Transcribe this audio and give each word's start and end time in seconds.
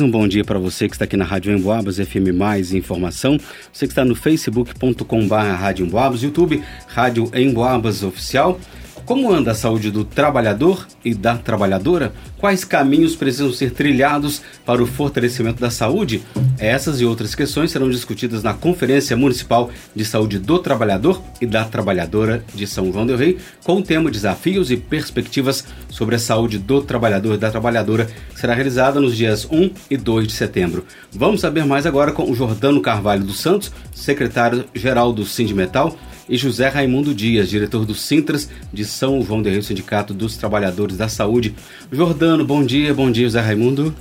Um 0.00 0.10
bom 0.10 0.26
dia 0.26 0.44
para 0.44 0.58
você 0.58 0.88
que 0.88 0.96
está 0.96 1.04
aqui 1.04 1.16
na 1.16 1.24
Rádio 1.24 1.56
Emboabas, 1.56 1.98
FM 1.98 2.34
Mais 2.34 2.72
Informação. 2.72 3.38
Você 3.72 3.86
que 3.86 3.92
está 3.92 4.04
no 4.04 4.16
facebook.com.br 4.16 5.34
Rádio 5.34 5.86
Emboabas, 5.86 6.20
YouTube, 6.20 6.60
Rádio 6.88 7.30
Emboabas 7.32 8.02
Oficial. 8.02 8.58
Como 9.04 9.30
anda 9.30 9.50
a 9.50 9.54
saúde 9.54 9.90
do 9.90 10.02
trabalhador 10.02 10.86
e 11.04 11.12
da 11.12 11.36
trabalhadora? 11.36 12.14
Quais 12.38 12.64
caminhos 12.64 13.14
precisam 13.14 13.52
ser 13.52 13.70
trilhados 13.70 14.40
para 14.64 14.82
o 14.82 14.86
fortalecimento 14.86 15.60
da 15.60 15.70
saúde? 15.70 16.22
Essas 16.58 17.02
e 17.02 17.04
outras 17.04 17.34
questões 17.34 17.70
serão 17.70 17.90
discutidas 17.90 18.42
na 18.42 18.54
Conferência 18.54 19.14
Municipal 19.14 19.70
de 19.94 20.06
Saúde 20.06 20.38
do 20.38 20.58
Trabalhador 20.58 21.20
e 21.38 21.44
da 21.44 21.64
Trabalhadora 21.64 22.42
de 22.54 22.66
São 22.66 22.90
João 22.90 23.06
del 23.06 23.18
Rei, 23.18 23.36
com 23.62 23.76
o 23.76 23.82
tema 23.82 24.10
Desafios 24.10 24.70
e 24.70 24.76
Perspectivas 24.78 25.66
sobre 25.90 26.14
a 26.14 26.18
Saúde 26.18 26.58
do 26.58 26.80
Trabalhador 26.80 27.34
e 27.34 27.38
da 27.38 27.50
Trabalhadora, 27.50 28.06
que 28.06 28.40
será 28.40 28.54
realizada 28.54 29.00
nos 29.02 29.14
dias 29.14 29.46
1 29.50 29.70
e 29.90 29.98
2 29.98 30.28
de 30.28 30.32
setembro. 30.32 30.86
Vamos 31.12 31.42
saber 31.42 31.66
mais 31.66 31.84
agora 31.84 32.10
com 32.10 32.30
o 32.30 32.34
Jordano 32.34 32.80
Carvalho 32.80 33.24
dos 33.24 33.38
Santos, 33.38 33.70
secretário-geral 33.94 35.12
do 35.12 35.26
Sindimetal 35.26 35.94
e 36.28 36.36
José 36.36 36.68
Raimundo 36.68 37.14
Dias, 37.14 37.48
diretor 37.48 37.84
do 37.84 37.94
Sintras 37.94 38.48
de 38.72 38.84
São 38.84 39.22
João 39.22 39.42
del 39.42 39.52
Rei, 39.52 39.62
Sindicato 39.62 40.14
dos 40.14 40.36
Trabalhadores 40.36 40.96
da 40.96 41.08
Saúde. 41.08 41.54
Jordano, 41.90 42.44
bom 42.44 42.64
dia, 42.64 42.94
bom 42.94 43.10
dia, 43.10 43.24
José 43.24 43.40
Raimundo. 43.40 43.94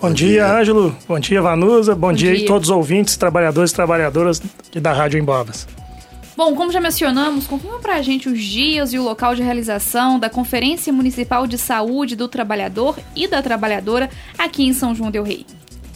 Bom, 0.00 0.08
bom 0.08 0.14
dia, 0.14 0.28
dia, 0.28 0.58
Ângelo. 0.58 0.96
Bom 1.06 1.18
dia, 1.18 1.42
Vanusa. 1.42 1.94
Bom, 1.94 2.08
bom 2.08 2.12
dia, 2.12 2.34
dia 2.34 2.44
a 2.44 2.48
todos 2.48 2.68
os 2.68 2.76
ouvintes, 2.76 3.16
trabalhadores 3.16 3.70
e 3.70 3.74
trabalhadoras 3.74 4.40
da 4.74 4.92
Rádio 4.92 5.18
Embobas. 5.18 5.66
Bom, 6.36 6.54
como 6.54 6.72
já 6.72 6.80
mencionamos, 6.80 7.46
confirma 7.46 7.78
para 7.80 7.96
a 7.96 8.02
gente 8.02 8.26
os 8.26 8.42
dias 8.42 8.94
e 8.94 8.98
o 8.98 9.02
local 9.02 9.34
de 9.34 9.42
realização 9.42 10.18
da 10.18 10.30
Conferência 10.30 10.90
Municipal 10.90 11.46
de 11.46 11.58
Saúde 11.58 12.16
do 12.16 12.28
Trabalhador 12.28 12.98
e 13.14 13.28
da 13.28 13.42
Trabalhadora 13.42 14.08
aqui 14.38 14.64
em 14.64 14.72
São 14.72 14.94
João 14.94 15.10
del 15.10 15.22
Rei. 15.22 15.44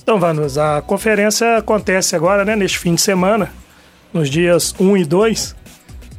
Então, 0.03 0.21
Vanusa, 0.21 0.77
a 0.77 0.83
conferência 0.83 1.57
acontece 1.57 2.15
agora, 2.15 2.45
né, 2.45 2.55
neste 2.55 2.79
fim 2.79 2.95
de 2.95 3.01
semana, 3.01 3.51
nos 4.13 4.29
dias 4.29 4.75
1 4.79 4.99
e 4.99 5.05
2, 5.07 5.57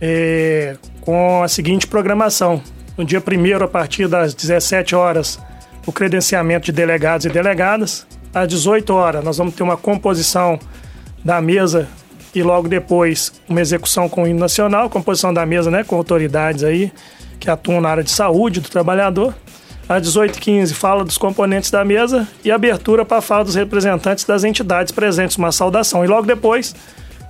é, 0.02 0.76
com 1.02 1.44
a 1.44 1.48
seguinte 1.48 1.88
programação. 1.88 2.62
No 2.98 3.04
dia 3.04 3.20
1 3.22 3.64
a 3.64 3.68
partir 3.68 4.08
das 4.08 4.34
17 4.34 4.96
horas, 4.96 5.40
o 5.86 5.92
credenciamento 5.92 6.66
de 6.66 6.72
delegados 6.72 7.26
e 7.26 7.30
delegadas. 7.30 8.06
Às 8.34 8.48
18 8.48 8.94
horas, 8.94 9.24
nós 9.24 9.38
vamos 9.38 9.56
ter 9.56 9.64
uma 9.64 9.78
composição 9.78 10.60
da 11.24 11.42
mesa 11.42 11.88
e 12.34 12.44
logo 12.44 12.68
depois 12.68 13.32
uma 13.48 13.62
execução 13.62 14.10
com 14.10 14.24
o 14.24 14.28
hino 14.28 14.40
nacional, 14.40 14.90
composição 14.90 15.34
da 15.34 15.46
mesa 15.46 15.72
né, 15.72 15.84
com 15.84 15.96
autoridades 15.96 16.64
aí 16.64 16.92
que 17.40 17.50
atuam 17.50 17.80
na 17.80 17.90
área 17.90 18.04
de 18.04 18.12
saúde 18.12 18.60
do 18.60 18.70
trabalhador. 18.70 19.34
Às 19.88 20.02
18h15, 20.02 20.74
fala 20.74 21.06
dos 21.06 21.18
componentes 21.18 21.70
da 21.70 21.86
mesa 21.86 22.28
e 22.44 22.52
abertura 22.52 23.06
para 23.06 23.22
fala 23.22 23.44
dos 23.44 23.56
representantes 23.56 24.26
das 24.26 24.44
entidades 24.44 24.92
presentes, 24.92 25.38
uma 25.38 25.52
saudação. 25.52 26.04
E 26.04 26.08
logo 26.08 26.26
depois, 26.26 26.76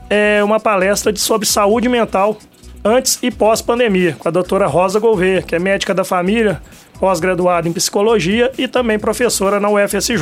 é 0.10 0.44
uma 0.44 0.60
palestra 0.60 1.12
de, 1.12 1.20
sobre 1.20 1.48
saúde 1.48 1.90
mental 1.90 2.38
antes 2.86 3.18
e 3.24 3.32
pós-pandemia, 3.32 4.16
com 4.20 4.28
a 4.28 4.32
doutora 4.32 4.68
Rosa 4.68 5.00
Gouveia, 5.00 5.42
que 5.42 5.56
é 5.56 5.60
médica 5.60 5.92
da 5.92 6.04
família, 6.04 6.62
pós-graduada 7.00 7.68
em 7.68 7.74
psicologia 7.74 8.52
e 8.60 8.68
também 8.68 9.00
professora 9.00 9.60
na 9.60 9.68
UFSJ. 9.68 10.22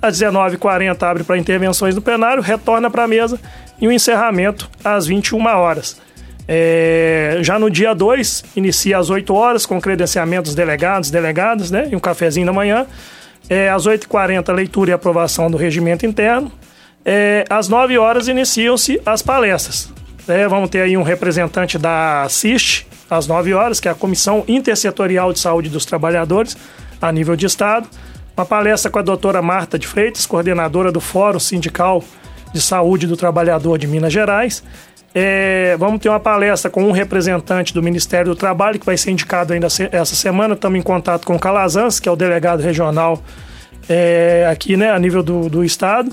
Às 0.00 0.18
19h40 0.18 1.02
abre 1.02 1.24
para 1.24 1.36
intervenções 1.36 1.94
no 1.94 2.00
plenário, 2.00 2.42
retorna 2.42 2.90
para 2.90 3.04
a 3.04 3.08
mesa 3.08 3.38
e 3.78 3.86
o 3.86 3.92
encerramento 3.92 4.70
às 4.82 5.06
21 5.06 5.44
horas. 5.46 6.00
É, 6.48 7.38
já 7.42 7.58
no 7.58 7.70
dia 7.70 7.94
2, 7.94 8.44
inicia 8.56 8.98
às 8.98 9.10
8 9.10 9.34
horas, 9.34 9.66
com 9.66 9.80
credenciamento 9.80 10.44
dos 10.44 10.54
delegados, 10.54 11.10
delegadas, 11.10 11.70
né? 11.70 11.88
E 11.90 11.96
um 11.96 12.00
cafezinho 12.00 12.46
da 12.46 12.52
manhã. 12.52 12.86
É, 13.48 13.68
às 13.68 13.86
8h40, 13.86 14.52
leitura 14.54 14.90
e 14.90 14.92
aprovação 14.92 15.50
do 15.50 15.56
regimento 15.56 16.04
interno. 16.06 16.50
É, 17.04 17.44
às 17.48 17.68
9 17.68 17.96
horas 17.98 18.28
iniciam-se 18.28 19.00
as 19.04 19.22
palestras. 19.22 19.90
É, 20.26 20.48
vamos 20.48 20.70
ter 20.70 20.80
aí 20.80 20.96
um 20.96 21.02
representante 21.02 21.76
da 21.76 22.26
CIST, 22.30 22.86
às 23.10 23.26
9 23.26 23.52
horas, 23.52 23.78
que 23.78 23.88
é 23.88 23.90
a 23.90 23.94
Comissão 23.94 24.42
Intersetorial 24.48 25.32
de 25.32 25.38
Saúde 25.38 25.68
dos 25.68 25.84
Trabalhadores, 25.84 26.56
a 27.00 27.12
nível 27.12 27.36
de 27.36 27.44
Estado. 27.44 27.86
Uma 28.34 28.46
palestra 28.46 28.90
com 28.90 28.98
a 28.98 29.02
doutora 29.02 29.42
Marta 29.42 29.78
de 29.78 29.86
Freitas, 29.86 30.24
coordenadora 30.24 30.90
do 30.90 31.00
Fórum 31.00 31.38
Sindical 31.38 32.02
de 32.54 32.60
Saúde 32.60 33.06
do 33.06 33.16
Trabalhador 33.16 33.76
de 33.76 33.86
Minas 33.86 34.12
Gerais. 34.12 34.64
É, 35.14 35.76
vamos 35.78 36.00
ter 36.00 36.08
uma 36.08 36.18
palestra 36.18 36.70
com 36.70 36.82
um 36.82 36.90
representante 36.90 37.74
do 37.74 37.82
Ministério 37.82 38.32
do 38.32 38.36
Trabalho, 38.36 38.80
que 38.80 38.86
vai 38.86 38.96
ser 38.96 39.10
indicado 39.10 39.52
ainda 39.52 39.66
essa 39.66 40.14
semana. 40.14 40.54
Estamos 40.54 40.78
em 40.78 40.82
contato 40.82 41.26
com 41.26 41.36
o 41.36 41.38
Calazans, 41.38 42.00
que 42.00 42.08
é 42.08 42.12
o 42.12 42.16
delegado 42.16 42.60
regional 42.62 43.22
é, 43.88 44.48
aqui, 44.50 44.74
né, 44.74 44.90
a 44.90 44.98
nível 44.98 45.22
do, 45.22 45.50
do 45.50 45.62
Estado 45.62 46.10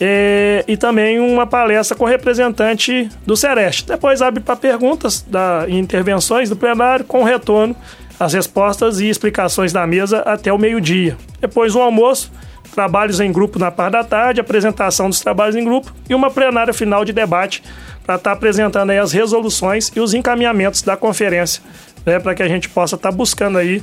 e, 0.00 0.64
e 0.66 0.76
também 0.76 1.20
uma 1.20 1.46
palestra 1.46 1.96
com 1.96 2.04
representante 2.04 3.08
do 3.26 3.36
Sereste. 3.36 3.86
Depois 3.86 4.22
abre 4.22 4.40
para 4.40 4.56
perguntas 4.56 5.20
da, 5.20 5.66
e 5.68 5.78
intervenções 5.78 6.48
do 6.48 6.56
plenário 6.56 7.04
com 7.04 7.22
retorno 7.22 7.76
às 8.18 8.32
respostas 8.32 9.00
e 9.00 9.08
explicações 9.08 9.72
da 9.72 9.86
mesa 9.86 10.20
até 10.20 10.52
o 10.52 10.58
meio-dia. 10.58 11.16
Depois 11.40 11.74
um 11.74 11.82
almoço, 11.82 12.32
trabalhos 12.74 13.20
em 13.20 13.30
grupo 13.30 13.58
na 13.58 13.70
parte 13.70 13.92
da 13.92 14.04
tarde, 14.04 14.40
apresentação 14.40 15.08
dos 15.10 15.20
trabalhos 15.20 15.56
em 15.56 15.64
grupo 15.64 15.92
e 16.08 16.14
uma 16.14 16.30
plenária 16.30 16.72
final 16.72 17.04
de 17.04 17.12
debate 17.12 17.62
para 18.04 18.14
estar 18.14 18.30
tá 18.30 18.32
apresentando 18.32 18.90
as 18.90 19.12
resoluções 19.12 19.92
e 19.94 20.00
os 20.00 20.14
encaminhamentos 20.14 20.82
da 20.82 20.96
conferência, 20.96 21.62
né, 22.06 22.18
para 22.18 22.34
que 22.34 22.42
a 22.42 22.48
gente 22.48 22.68
possa 22.68 22.96
estar 22.96 23.10
tá 23.10 23.16
buscando 23.16 23.58
aí 23.58 23.82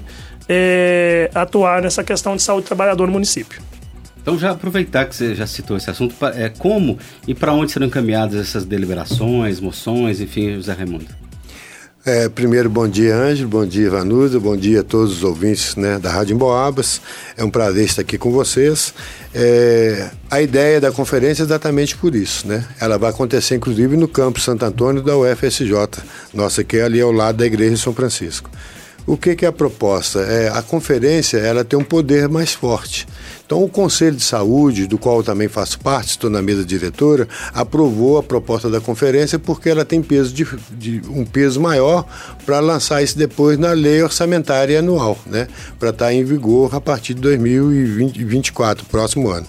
é, 0.49 1.29
atuar 1.35 1.81
nessa 1.81 2.03
questão 2.03 2.35
de 2.35 2.41
saúde 2.41 2.63
do 2.63 2.67
trabalhador 2.67 3.05
no 3.05 3.13
município. 3.13 3.61
Então, 4.27 4.37
já 4.37 4.51
aproveitar 4.51 5.05
que 5.05 5.15
você 5.15 5.33
já 5.33 5.47
citou 5.47 5.77
esse 5.77 5.89
assunto, 5.89 6.13
é, 6.35 6.49
como 6.49 6.99
e 7.25 7.33
para 7.33 7.53
onde 7.53 7.71
serão 7.71 7.87
encaminhadas 7.87 8.35
essas 8.35 8.65
deliberações, 8.65 9.61
moções, 9.61 10.19
enfim, 10.19 10.55
José 10.55 10.73
Raimundo? 10.73 11.05
É, 12.05 12.27
primeiro, 12.27 12.69
bom 12.69 12.89
dia, 12.89 13.15
Ângelo, 13.15 13.47
bom 13.47 13.65
dia, 13.65 13.89
Vanusa, 13.89 14.37
bom 14.37 14.57
dia 14.57 14.81
a 14.81 14.83
todos 14.83 15.13
os 15.13 15.23
ouvintes 15.23 15.77
né, 15.77 15.97
da 15.97 16.11
Rádio 16.11 16.33
Emboabas. 16.33 16.99
É 17.37 17.43
um 17.45 17.49
prazer 17.49 17.85
estar 17.85 18.01
aqui 18.01 18.17
com 18.17 18.29
vocês. 18.29 18.93
É, 19.33 20.09
a 20.29 20.41
ideia 20.41 20.81
da 20.81 20.91
conferência 20.91 21.43
é 21.43 21.45
exatamente 21.45 21.95
por 21.95 22.13
isso, 22.13 22.49
né? 22.49 22.65
Ela 22.81 22.97
vai 22.97 23.11
acontecer, 23.11 23.55
inclusive, 23.55 23.95
no 23.95 24.09
campo 24.09 24.41
Santo 24.41 24.65
Antônio 24.65 25.01
da 25.01 25.17
UFSJ, 25.17 25.71
nossa, 26.33 26.65
que 26.65 26.75
é 26.75 26.83
ali 26.83 26.99
ao 26.99 27.13
lado 27.13 27.37
da 27.37 27.45
Igreja 27.45 27.75
de 27.75 27.79
São 27.79 27.93
Francisco. 27.93 28.49
O 29.07 29.15
que, 29.15 29.37
que 29.37 29.45
é 29.45 29.47
a 29.47 29.53
proposta? 29.53 30.19
É, 30.19 30.49
a 30.49 30.61
conferência 30.61 31.37
ela 31.37 31.63
tem 31.63 31.79
um 31.79 31.83
poder 31.83 32.27
mais 32.27 32.51
forte. 32.51 33.07
Então, 33.45 33.63
o 33.63 33.69
Conselho 33.69 34.17
de 34.17 34.23
Saúde, 34.23 34.85
do 34.85 34.97
qual 34.97 35.19
eu 35.19 35.23
também 35.23 35.47
faço 35.47 35.79
parte, 35.79 36.09
estou 36.09 36.29
na 36.29 36.41
mesa 36.41 36.65
diretora, 36.65 37.25
aprovou 37.53 38.17
a 38.17 38.23
proposta 38.23 38.69
da 38.69 38.81
conferência 38.81 39.39
porque 39.39 39.69
ela 39.69 39.85
tem 39.85 40.01
peso 40.01 40.33
de, 40.33 40.45
de 40.71 41.01
um 41.09 41.23
peso 41.23 41.61
maior 41.61 42.05
para 42.45 42.59
lançar 42.59 43.01
isso 43.01 43.17
depois 43.17 43.57
na 43.57 43.71
lei 43.71 44.03
orçamentária 44.03 44.79
anual, 44.79 45.17
né? 45.25 45.47
para 45.79 45.91
estar 45.91 46.13
em 46.13 46.25
vigor 46.25 46.75
a 46.75 46.81
partir 46.81 47.13
de 47.13 47.21
2024, 47.21 48.85
próximo 48.87 49.29
ano. 49.29 49.47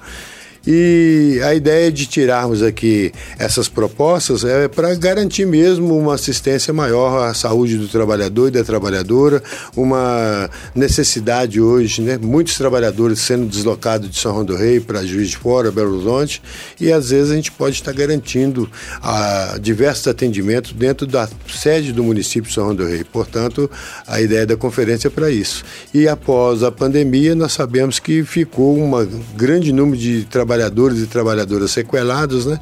E 0.66 1.40
a 1.44 1.54
ideia 1.54 1.90
de 1.90 2.06
tirarmos 2.06 2.62
aqui 2.62 3.12
essas 3.38 3.68
propostas 3.68 4.44
é 4.44 4.68
para 4.68 4.94
garantir 4.94 5.46
mesmo 5.46 5.96
uma 5.96 6.14
assistência 6.14 6.72
maior 6.74 7.28
à 7.28 7.34
saúde 7.34 7.78
do 7.78 7.88
trabalhador 7.88 8.48
e 8.48 8.50
da 8.50 8.64
trabalhadora, 8.64 9.42
uma 9.76 10.50
necessidade 10.74 11.60
hoje, 11.60 12.02
né? 12.02 12.18
Muitos 12.18 12.56
trabalhadores 12.56 13.20
sendo 13.20 13.46
deslocados 13.46 14.10
de 14.10 14.18
São 14.18 14.32
João 14.32 14.44
do 14.44 14.56
Rei 14.56 14.80
para 14.80 15.04
Juiz 15.04 15.30
de 15.30 15.36
Fora, 15.36 15.70
Belo 15.70 15.94
Horizonte, 15.94 16.42
e 16.80 16.92
às 16.92 17.10
vezes 17.10 17.30
a 17.30 17.34
gente 17.34 17.52
pode 17.52 17.76
estar 17.76 17.92
garantindo 17.92 18.68
a, 19.00 19.54
ah, 19.54 19.58
diversos 19.58 20.06
atendimentos 20.06 20.72
dentro 20.72 21.06
da 21.06 21.28
sede 21.48 21.92
do 21.92 22.04
município 22.04 22.48
de 22.48 22.54
São 22.54 22.64
João 22.64 22.76
do 22.76 22.86
Rei. 22.86 23.04
Portanto, 23.04 23.70
a 24.06 24.20
ideia 24.20 24.46
da 24.46 24.56
conferência 24.56 25.08
é 25.08 25.10
para 25.10 25.30
isso. 25.30 25.64
E 25.94 26.06
após 26.08 26.62
a 26.62 26.70
pandemia, 26.70 27.34
nós 27.34 27.52
sabemos 27.52 27.98
que 27.98 28.22
ficou 28.24 28.76
um 28.76 28.90
grande 29.34 29.72
número 29.72 29.96
de 29.96 30.24
trabalhadores 30.24 30.47
trabalhadores 30.48 30.98
e 31.00 31.06
trabalhadoras 31.06 31.70
sequelados, 31.70 32.46
né? 32.46 32.58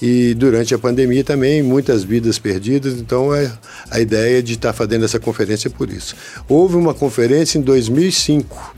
E 0.00 0.34
durante 0.34 0.74
a 0.74 0.78
pandemia 0.78 1.24
também 1.24 1.62
muitas 1.62 2.04
vidas 2.04 2.38
perdidas, 2.38 2.94
então 2.94 3.34
é 3.34 3.50
a 3.90 3.98
ideia 3.98 4.42
de 4.42 4.52
estar 4.52 4.74
fazendo 4.74 5.06
essa 5.06 5.18
conferência 5.18 5.68
é 5.68 5.70
por 5.70 5.90
isso. 5.90 6.14
Houve 6.46 6.76
uma 6.76 6.92
conferência 6.92 7.58
em 7.58 7.62
2005 7.62 8.76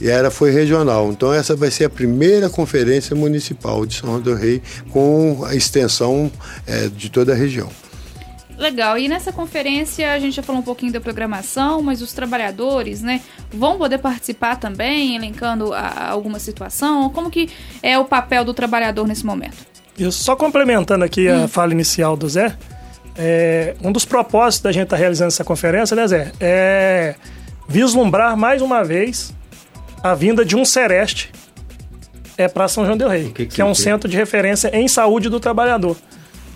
e 0.00 0.08
era 0.08 0.30
foi 0.30 0.52
regional. 0.52 1.10
Então 1.10 1.32
essa 1.32 1.56
vai 1.56 1.70
ser 1.70 1.84
a 1.84 1.90
primeira 1.90 2.48
conferência 2.48 3.16
municipal 3.16 3.84
de 3.84 3.96
São 3.96 4.10
João 4.10 4.20
do 4.20 4.34
Rei 4.34 4.62
com 4.90 5.44
a 5.44 5.54
extensão 5.54 6.30
é, 6.66 6.88
de 6.88 7.10
toda 7.10 7.32
a 7.32 7.36
região. 7.36 7.68
Legal. 8.58 8.98
E 8.98 9.08
nessa 9.08 9.32
conferência 9.32 10.12
a 10.12 10.18
gente 10.18 10.34
já 10.34 10.42
falou 10.42 10.60
um 10.60 10.64
pouquinho 10.64 10.92
da 10.92 11.00
programação, 11.00 11.82
mas 11.82 12.00
os 12.00 12.12
trabalhadores, 12.12 13.02
né, 13.02 13.20
vão 13.52 13.76
poder 13.76 13.98
participar 13.98 14.56
também, 14.56 15.14
elencando 15.14 15.72
a, 15.74 16.08
alguma 16.10 16.38
situação. 16.38 17.10
Como 17.10 17.30
que 17.30 17.50
é 17.82 17.98
o 17.98 18.04
papel 18.04 18.44
do 18.44 18.54
trabalhador 18.54 19.06
nesse 19.06 19.26
momento? 19.26 19.56
Isso, 19.98 20.24
só 20.24 20.34
complementando 20.34 21.04
aqui 21.04 21.30
hum. 21.30 21.44
a 21.44 21.48
fala 21.48 21.72
inicial 21.72 22.16
do 22.16 22.28
Zé, 22.28 22.56
é, 23.16 23.74
um 23.82 23.92
dos 23.92 24.04
propósitos 24.04 24.62
da 24.62 24.72
gente 24.72 24.84
estar 24.84 24.96
tá 24.96 25.00
realizando 25.00 25.28
essa 25.28 25.44
conferência, 25.44 25.94
né, 25.94 26.06
Zé, 26.06 26.32
é 26.40 27.14
vislumbrar 27.68 28.36
mais 28.36 28.62
uma 28.62 28.84
vez 28.84 29.34
a 30.02 30.14
vinda 30.14 30.44
de 30.44 30.56
um 30.56 30.64
Sereste 30.64 31.32
é 32.38 32.48
para 32.48 32.68
São 32.68 32.84
João 32.84 32.96
del 32.96 33.08
Rei, 33.08 33.24
que, 33.24 33.46
que, 33.46 33.46
que 33.46 33.62
é 33.62 33.64
um 33.64 33.74
centro 33.74 34.08
de 34.08 34.16
referência 34.16 34.70
em 34.74 34.86
saúde 34.86 35.28
do 35.28 35.40
trabalhador, 35.40 35.96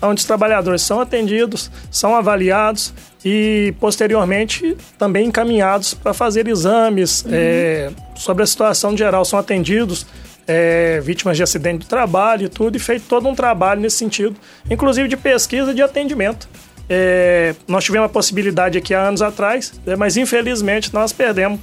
onde 0.01 0.19
os 0.19 0.25
trabalhadores 0.25 0.81
são 0.81 0.99
atendidos, 0.99 1.69
são 1.89 2.15
avaliados 2.15 2.93
e 3.23 3.73
posteriormente 3.79 4.75
também 4.97 5.27
encaminhados 5.27 5.93
para 5.93 6.13
fazer 6.13 6.47
exames 6.47 7.23
uhum. 7.23 7.31
é, 7.33 7.91
sobre 8.15 8.43
a 8.43 8.47
situação 8.47 8.97
geral, 8.97 9.23
são 9.23 9.37
atendidos 9.37 10.05
é, 10.47 10.99
vítimas 11.01 11.37
de 11.37 11.43
acidente 11.43 11.79
de 11.79 11.87
trabalho 11.87 12.45
e 12.45 12.49
tudo, 12.49 12.75
e 12.75 12.79
feito 12.79 13.05
todo 13.07 13.27
um 13.27 13.35
trabalho 13.35 13.79
nesse 13.79 13.97
sentido, 13.97 14.35
inclusive 14.69 15.07
de 15.07 15.15
pesquisa 15.15 15.71
e 15.71 15.73
de 15.73 15.81
atendimento. 15.81 16.49
É, 16.89 17.55
nós 17.67 17.83
tivemos 17.83 18.07
a 18.07 18.09
possibilidade 18.09 18.77
aqui 18.77 18.93
há 18.93 19.07
anos 19.07 19.21
atrás, 19.21 19.79
né, 19.85 19.95
mas 19.95 20.17
infelizmente 20.17 20.93
nós 20.93 21.13
perdemos 21.13 21.59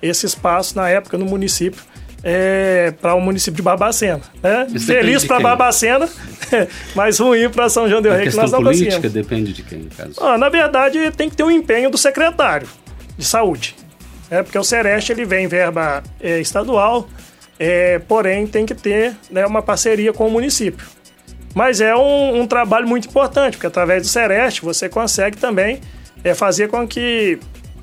esse 0.00 0.26
espaço 0.26 0.76
na 0.76 0.88
época 0.88 1.16
no 1.16 1.24
município 1.24 1.80
é, 2.22 2.92
para 3.00 3.14
o 3.14 3.20
município 3.20 3.56
de 3.56 3.62
Barbacena. 3.62 4.20
Né? 4.42 4.66
Feliz 4.78 5.24
para 5.24 5.40
Barbacena, 5.40 6.08
mas 6.94 7.18
ruim 7.18 7.48
para 7.50 7.68
São 7.68 7.88
João 7.88 8.00
del 8.00 8.14
Rei, 8.14 8.28
que 8.28 8.36
nós 8.36 8.52
não 8.52 8.62
política 8.62 8.90
conseguimos. 8.90 9.12
depende 9.12 9.52
de 9.52 9.62
quem, 9.62 9.78
no 9.80 9.90
caso? 9.90 10.14
Ah, 10.20 10.38
na 10.38 10.48
verdade, 10.48 11.10
tem 11.12 11.28
que 11.28 11.36
ter 11.36 11.42
um 11.42 11.50
empenho 11.50 11.90
do 11.90 11.98
secretário 11.98 12.68
de 13.16 13.24
saúde. 13.24 13.74
É, 14.30 14.42
porque 14.42 14.58
o 14.58 14.64
Sereste 14.64 15.12
ele 15.12 15.26
vem 15.26 15.46
verba 15.46 16.02
é, 16.18 16.40
estadual, 16.40 17.06
é, 17.58 17.98
porém 17.98 18.46
tem 18.46 18.64
que 18.64 18.74
ter 18.74 19.14
né, 19.30 19.44
uma 19.44 19.60
parceria 19.60 20.12
com 20.12 20.26
o 20.26 20.30
município. 20.30 20.86
Mas 21.54 21.82
é 21.82 21.94
um, 21.94 22.40
um, 22.40 22.46
trabalho 22.46 22.88
muito 22.88 23.08
importante, 23.08 23.58
porque 23.58 23.66
através 23.66 24.02
do 24.02 24.08
Sereste 24.08 24.62
você 24.62 24.88
consegue 24.88 25.36
também 25.36 25.80
é, 26.24 26.32
fazer 26.32 26.68
com 26.68 26.88
que 26.88 27.38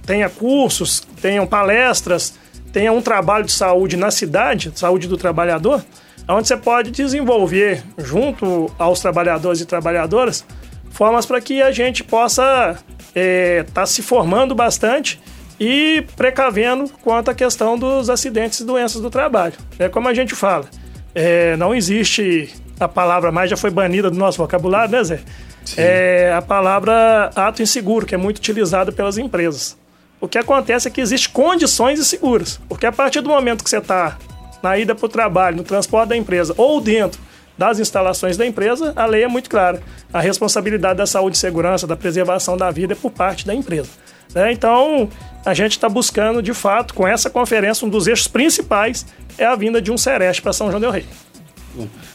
tenha 0.07 0.27
cursos, 0.27 1.01
tenham 1.21 1.45
palestras, 1.45 2.33
tenha 2.71 2.91
um 2.91 3.01
trabalho 3.01 3.45
de 3.45 3.51
saúde 3.51 3.97
na 3.97 4.11
cidade, 4.11 4.71
saúde 4.75 5.07
do 5.07 5.17
trabalhador, 5.17 5.83
onde 6.27 6.47
você 6.47 6.57
pode 6.57 6.91
desenvolver, 6.91 7.83
junto 7.97 8.71
aos 8.77 8.99
trabalhadores 8.99 9.61
e 9.61 9.65
trabalhadoras, 9.65 10.45
formas 10.91 11.25
para 11.25 11.41
que 11.41 11.61
a 11.61 11.71
gente 11.71 12.03
possa 12.03 12.77
estar 12.99 13.09
é, 13.15 13.63
tá 13.73 13.85
se 13.85 14.01
formando 14.01 14.53
bastante 14.53 15.19
e 15.59 16.05
precavendo 16.15 16.89
quanto 17.01 17.31
à 17.31 17.33
questão 17.33 17.77
dos 17.77 18.09
acidentes 18.09 18.59
e 18.59 18.65
doenças 18.65 19.01
do 19.01 19.09
trabalho. 19.09 19.53
É 19.77 19.89
como 19.89 20.07
a 20.07 20.13
gente 20.13 20.35
fala, 20.35 20.65
é, 21.13 21.57
não 21.57 21.73
existe 21.73 22.53
a 22.79 22.87
palavra 22.87 23.31
mais, 23.31 23.49
já 23.49 23.57
foi 23.57 23.69
banida 23.69 24.09
do 24.09 24.17
nosso 24.17 24.37
vocabulário, 24.37 24.91
né, 24.91 25.03
Zé? 25.03 25.19
Sim. 25.65 25.75
É 25.81 26.33
a 26.33 26.41
palavra 26.41 27.29
ato 27.35 27.61
inseguro, 27.61 28.05
que 28.05 28.15
é 28.15 28.17
muito 28.17 28.37
utilizada 28.37 28.91
pelas 28.91 29.17
empresas. 29.17 29.77
O 30.21 30.27
que 30.27 30.37
acontece 30.37 30.87
é 30.87 30.91
que 30.91 30.99
existem 30.99 31.31
condições 31.31 31.99
inseguras, 31.99 32.59
porque 32.67 32.85
a 32.85 32.91
partir 32.91 33.21
do 33.21 33.29
momento 33.29 33.63
que 33.63 33.69
você 33.69 33.77
está 33.77 34.17
na 34.61 34.77
ida 34.77 34.93
para 34.93 35.05
o 35.05 35.09
trabalho, 35.09 35.57
no 35.57 35.63
transporte 35.63 36.09
da 36.09 36.17
empresa 36.17 36.53
ou 36.57 36.81
dentro 36.81 37.21
das 37.57 37.79
instalações 37.79 38.37
da 38.37 38.45
empresa, 38.45 38.93
a 38.95 39.05
lei 39.05 39.23
é 39.23 39.27
muito 39.27 39.49
clara. 39.49 39.81
A 40.13 40.19
responsabilidade 40.19 40.97
da 40.97 41.05
saúde 41.05 41.37
e 41.37 41.39
segurança, 41.39 41.85
da 41.85 41.95
preservação 41.95 42.57
da 42.57 42.71
vida 42.71 42.93
é 42.93 42.95
por 42.95 43.11
parte 43.11 43.45
da 43.45 43.53
empresa. 43.53 43.89
Né? 44.33 44.51
Então, 44.51 45.09
a 45.45 45.53
gente 45.53 45.73
está 45.73 45.89
buscando, 45.89 46.41
de 46.41 46.53
fato, 46.53 46.93
com 46.93 47.07
essa 47.07 47.29
conferência, 47.29 47.85
um 47.85 47.89
dos 47.89 48.07
eixos 48.07 48.27
principais 48.27 49.05
é 49.37 49.45
a 49.45 49.55
vinda 49.55 49.81
de 49.81 49.91
um 49.91 49.97
Sereste 49.97 50.41
para 50.41 50.53
São 50.53 50.69
João 50.69 50.79
del 50.79 50.91
Rei. 50.91 51.05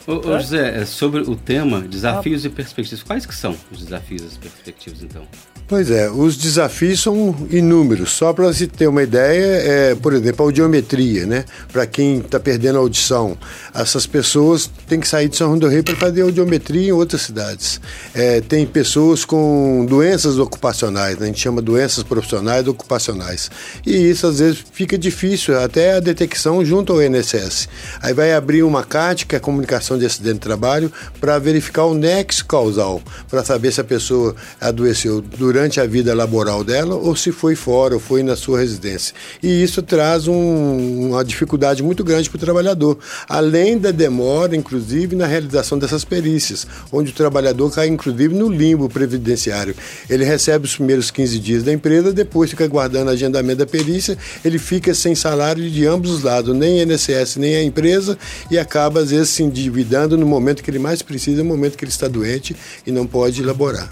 Ô, 0.07 0.13
ô, 0.29 0.39
José, 0.39 0.83
é 0.83 0.85
sobre 0.85 1.21
o 1.21 1.35
tema 1.35 1.81
desafios 1.81 2.45
ah. 2.45 2.49
e 2.49 2.51
perspectivas, 2.51 3.03
quais 3.03 3.25
que 3.25 3.35
são 3.35 3.57
os 3.73 3.85
desafios 3.85 4.23
e 4.23 4.27
as 4.27 4.37
perspectivas, 4.37 5.03
então? 5.03 5.27
Pois 5.67 5.91
é, 5.91 6.11
os 6.11 6.37
desafios 6.37 7.01
são 7.01 7.35
inúmeros. 7.51 8.13
Só 8.13 8.35
para 8.35 8.45
você 8.45 8.67
ter 8.67 8.87
uma 8.87 9.03
ideia, 9.03 9.43
é, 9.43 9.95
por 9.95 10.13
exemplo, 10.13 10.45
a 10.45 10.49
audiometria, 10.49 11.25
né? 11.25 11.47
Para 11.73 11.87
quem 11.87 12.19
está 12.19 12.39
perdendo 12.39 12.77
a 12.77 12.81
audição, 12.81 13.35
essas 13.73 14.07
pessoas 14.07 14.71
têm 14.87 15.01
que 15.01 15.09
sair 15.09 15.27
de 15.27 15.37
São 15.37 15.49
João 15.49 15.59
do 15.59 15.69
Rei 15.69 15.83
para 15.83 15.97
fazer 15.97 16.21
audiometria 16.21 16.89
em 16.89 16.93
outras 16.93 17.23
cidades. 17.23 17.81
É, 18.15 18.43
tem 18.43 18.67
pessoas 18.67 19.25
com 19.25 19.87
doenças 19.89 20.39
ocupacionais, 20.39 21.17
né? 21.17 21.25
a 21.25 21.27
gente 21.29 21.41
chama 21.41 21.63
doenças 21.63 22.05
profissionais 22.05 22.69
ocupacionais. 22.69 23.51
E 23.87 24.11
isso 24.11 24.27
às 24.27 24.41
vezes 24.41 24.63
fica 24.71 24.99
difícil, 24.99 25.59
até 25.59 25.95
a 25.95 26.01
detecção 26.01 26.63
junto 26.63 26.93
ao 26.93 27.03
INSS. 27.03 27.71
Aí 28.03 28.13
vai 28.13 28.35
abrir 28.35 28.63
uma 28.65 28.85
CAT, 28.85 29.25
que 29.25 29.35
é 29.35 29.39
a 29.39 29.41
comunicação 29.41 29.94
de 29.99 30.07
acidente 30.07 30.35
de 30.35 30.41
trabalho, 30.41 30.93
para 31.21 31.39
verificar 31.39 31.85
o 31.85 31.95
nexo 31.95 32.45
causal, 32.45 33.03
para 33.29 33.45
saber 33.45 33.73
se 33.73 33.81
a 33.81 33.85
pessoa 33.85 34.35
adoeceu 34.61 35.21
durante 35.21 35.81
a 35.81 35.87
vida 35.87 36.15
laboral 36.15 36.65
dela 36.65 36.95
ou 36.95 37.15
se 37.15 37.33
foi 37.33 37.55
fora 37.55 37.95
ou 37.95 38.01
foi 38.01 38.23
na 38.23 38.37
sua 38.37 38.61
residência. 38.61 39.15
E 39.43 39.63
isso 39.63 39.83
traz 39.83 40.27
um, 40.27 41.09
uma 41.09 41.25
dificuldade 41.25 41.83
muito 41.83 42.03
grande 42.03 42.29
para 42.29 42.37
o 42.37 42.41
trabalhador, 42.41 42.99
além 43.29 43.79
da 43.79 43.91
demora, 43.91 44.57
inclusive, 44.57 45.17
na 45.17 45.27
realização 45.27 45.79
dessas 45.79 46.05
perícias, 46.05 46.67
onde 46.93 47.11
o 47.11 47.15
trabalhador 47.15 47.71
cai, 47.73 47.89
inclusive, 47.89 48.35
no 48.35 48.49
limbo 48.49 48.89
previdenciário. 48.89 49.75
Ele 50.09 50.25
recebe 50.25 50.67
os 50.67 50.77
primeiros 50.77 51.11
15 51.11 51.39
dias 51.39 51.63
da 51.63 51.73
empresa, 51.73 52.13
depois 52.13 52.51
fica 52.51 52.65
aguardando 52.65 53.11
agendamento 53.11 53.59
da 53.59 53.67
perícia, 53.67 54.17
ele 54.45 54.59
fica 54.59 54.95
sem 54.95 55.15
salário 55.15 55.71
de 55.71 55.87
ambos 55.87 56.11
os 56.11 56.23
lados, 56.23 56.55
nem 56.55 56.83
INSS, 56.83 57.37
nem 57.37 57.57
a 57.57 57.63
empresa, 57.63 58.19
e 58.51 58.59
acaba, 58.59 59.01
às 59.01 59.11
vezes, 59.11 59.31
se 59.31 59.43
endividando 59.43 59.84
no 60.17 60.27
momento 60.27 60.63
que 60.63 60.71
ele 60.71 60.79
mais 60.79 61.03
precisa, 61.03 61.43
no 61.43 61.49
momento 61.49 61.77
que 61.77 61.85
ele 61.85 61.91
está 61.91 62.09
doente 62.09 62.57
e 62.87 62.91
não 62.91 63.07
pode 63.07 63.43
elaborar. 63.43 63.91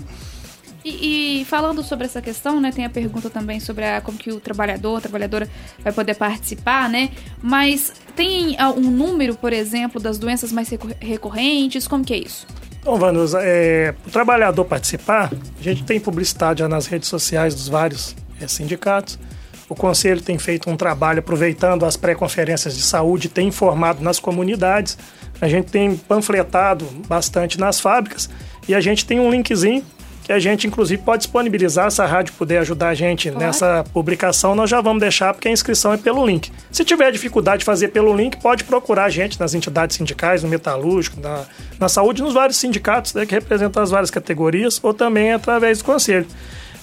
E, 0.85 1.41
e, 1.41 1.45
falando 1.45 1.83
sobre 1.83 2.07
essa 2.07 2.21
questão, 2.21 2.61
né, 2.61 2.73
tem 2.73 2.85
a 2.85 2.91
pergunta 2.91 3.31
também 3.31 3.61
sobre 3.61 3.85
a, 3.85 4.01
como 4.01 4.19
que 4.19 4.33
o 4.33 4.41
trabalhador, 4.41 4.97
a 4.97 5.01
trabalhadora 5.01 5.49
vai 5.79 5.93
poder 5.93 6.15
participar, 6.15 6.89
né? 6.89 7.11
Mas 7.41 7.93
tem 8.17 8.57
um 8.77 8.91
número, 8.91 9.37
por 9.37 9.53
exemplo, 9.53 10.01
das 10.01 10.19
doenças 10.19 10.51
mais 10.51 10.69
recorrentes? 11.01 11.87
Como 11.87 12.05
que 12.05 12.13
é 12.13 12.19
isso? 12.19 12.47
Então, 12.81 12.97
Vanusa, 12.97 13.39
é, 13.43 13.95
o 14.05 14.11
trabalhador 14.11 14.65
participar, 14.65 15.31
a 15.33 15.63
gente 15.63 15.85
tem 15.85 16.01
publicidade 16.01 16.67
nas 16.67 16.87
redes 16.87 17.09
sociais 17.09 17.55
dos 17.55 17.69
vários 17.69 18.17
é, 18.41 18.49
sindicatos. 18.49 19.21
O 19.69 19.75
Conselho 19.75 20.21
tem 20.21 20.39
feito 20.39 20.69
um 20.69 20.77
trabalho 20.77 21.21
aproveitando 21.21 21.85
as 21.85 21.97
pré-conferências 21.97 22.77
de 22.77 22.83
saúde, 22.83 23.29
tem 23.29 23.49
informado 23.49 24.03
nas 24.03 24.19
comunidades. 24.19 24.99
A 25.41 25.49
gente 25.49 25.71
tem 25.71 25.97
panfletado 25.97 26.85
bastante 27.07 27.59
nas 27.59 27.81
fábricas 27.81 28.29
e 28.69 28.75
a 28.75 28.81
gente 28.81 29.05
tem 29.05 29.19
um 29.19 29.31
linkzinho 29.31 29.85
que 30.23 30.33
a 30.33 30.39
gente, 30.39 30.67
inclusive, 30.67 31.03
pode 31.03 31.25
disponibilizar. 31.25 31.91
Se 31.91 32.01
a 32.01 32.07
rádio 32.07 32.35
puder 32.35 32.59
ajudar 32.59 32.91
a 32.91 32.95
gente 32.95 33.31
nessa 33.31 33.85
publicação, 33.93 34.55
nós 34.55 34.71
já 34.71 34.81
vamos 34.81 35.01
deixar, 35.01 35.35
porque 35.35 35.49
a 35.49 35.51
inscrição 35.51 35.93
é 35.93 35.97
pelo 35.97 36.25
link. 36.25 36.53
Se 36.71 36.85
tiver 36.85 37.11
dificuldade 37.11 37.61
de 37.61 37.65
fazer 37.65 37.89
pelo 37.89 38.15
link, 38.17 38.37
pode 38.37 38.65
procurar 38.65 39.05
a 39.05 39.11
gente 39.11 39.39
nas 39.41 39.53
entidades 39.53 39.97
sindicais, 39.97 40.43
no 40.43 40.49
metalúrgico, 40.49 41.21
na, 41.21 41.45
na 41.79 41.89
saúde, 41.89 42.23
nos 42.23 42.35
vários 42.35 42.57
sindicatos 42.57 43.15
né, 43.15 43.27
que 43.27 43.35
representam 43.35 43.83
as 43.83 43.91
várias 43.91 44.11
categorias, 44.11 44.79
ou 44.83 44.95
também 44.95 45.33
através 45.33 45.79
do 45.79 45.85
conselho. 45.85 46.27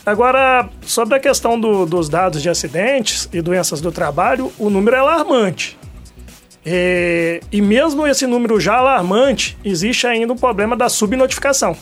Agora, 0.06 0.70
sobre 0.82 1.16
a 1.16 1.20
questão 1.20 1.60
do, 1.60 1.86
dos 1.86 2.10
dados 2.10 2.42
de 2.42 2.50
acidentes 2.50 3.30
e 3.32 3.42
doenças 3.42 3.82
do 3.82 3.92
trabalho, 3.92 4.52
o 4.58 4.70
número 4.70 4.96
é 4.96 5.00
alarmante. 5.00 5.78
E, 6.66 7.42
e 7.52 7.62
mesmo 7.62 8.06
esse 8.08 8.26
número 8.26 8.60
já 8.60 8.76
alarmante, 8.76 9.58
existe 9.64 10.08
ainda 10.08 10.34
um 10.34 10.38
problema 10.38 10.76
da 10.76 10.90
subnotificação 10.90 11.76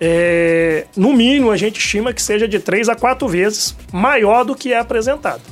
é, 0.00 0.86
no 0.96 1.12
mínimo, 1.12 1.50
a 1.50 1.56
gente 1.56 1.78
estima 1.78 2.12
que 2.12 2.20
seja 2.20 2.48
de 2.48 2.58
três 2.58 2.88
a 2.88 2.94
quatro 2.94 3.28
vezes 3.28 3.74
maior 3.92 4.44
do 4.44 4.54
que 4.54 4.72
é 4.72 4.78
apresentado. 4.78 5.42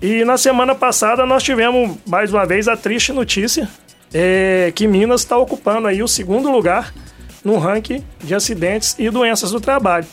E 0.00 0.24
na 0.24 0.38
semana 0.38 0.74
passada 0.74 1.26
nós 1.26 1.42
tivemos 1.42 1.96
mais 2.06 2.32
uma 2.32 2.46
vez 2.46 2.68
a 2.68 2.76
triste 2.76 3.12
notícia 3.12 3.68
é, 4.12 4.72
que 4.74 4.86
Minas 4.86 5.22
está 5.22 5.36
ocupando 5.36 5.88
aí 5.88 6.02
o 6.02 6.08
segundo 6.08 6.50
lugar 6.50 6.94
no 7.44 7.58
ranking 7.58 8.04
de 8.22 8.34
acidentes 8.34 8.94
e 8.98 9.10
doenças 9.10 9.50
do 9.50 9.60
trabalho. 9.60 10.06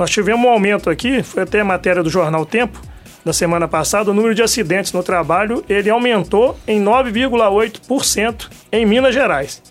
Nós 0.00 0.10
tivemos 0.10 0.46
um 0.46 0.48
aumento 0.48 0.88
aqui, 0.88 1.22
foi 1.22 1.42
até 1.42 1.60
a 1.60 1.64
matéria 1.64 2.02
do 2.02 2.08
jornal 2.08 2.46
Tempo 2.46 2.80
da 3.22 3.34
semana 3.34 3.68
passada, 3.68 4.10
o 4.10 4.14
número 4.14 4.34
de 4.34 4.42
acidentes 4.42 4.94
no 4.94 5.02
trabalho 5.02 5.62
ele 5.68 5.90
aumentou 5.90 6.58
em 6.66 6.82
9,8% 6.82 8.48
em 8.72 8.86
Minas 8.86 9.12
Gerais. 9.12 9.62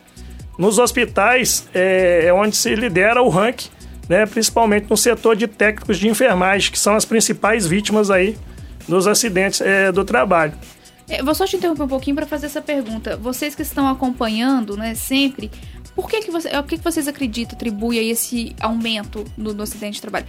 Nos 0.56 0.78
hospitais 0.78 1.68
é, 1.74 2.26
é 2.28 2.32
onde 2.32 2.56
se 2.56 2.76
lidera 2.76 3.24
o 3.24 3.28
ranking, 3.28 3.70
né, 4.08 4.28
principalmente 4.28 4.86
no 4.88 4.96
setor 4.96 5.36
de 5.36 5.48
técnicos 5.48 5.98
de 5.98 6.08
enfermagem, 6.08 6.72
que 6.72 6.78
são 6.78 6.94
as 6.94 7.06
principais 7.06 7.66
vítimas 7.66 8.12
aí 8.12 8.38
dos 8.88 9.08
acidentes 9.08 9.62
é, 9.62 9.92
do 9.92 10.06
trabalho. 10.06 10.54
É, 11.10 11.24
vou 11.24 11.34
só 11.34 11.48
te 11.48 11.56
interromper 11.56 11.82
um 11.82 11.88
pouquinho 11.88 12.16
para 12.16 12.28
fazer 12.28 12.46
essa 12.46 12.62
pergunta. 12.62 13.18
Vocês 13.18 13.56
que 13.56 13.64
estão 13.64 13.88
acompanhando, 13.90 14.78
né, 14.78 14.94
sempre, 14.94 15.50
por 15.96 16.10
que, 16.10 16.22
que, 16.22 16.32
você, 16.32 16.50
o 16.58 16.64
que, 16.64 16.78
que 16.78 16.84
vocês 16.84 17.08
acreditam 17.08 17.56
atribui 17.56 17.98
esse 17.98 18.56
aumento 18.60 19.26
no, 19.38 19.54
no, 19.54 19.64
acidente 19.64 19.96
de 19.96 20.02
trabalho? 20.02 20.26